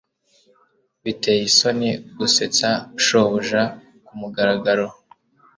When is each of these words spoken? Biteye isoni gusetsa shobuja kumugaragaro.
Biteye 1.03 1.41
isoni 1.49 1.89
gusetsa 2.17 2.69
shobuja 3.05 3.61
kumugaragaro. 4.05 4.87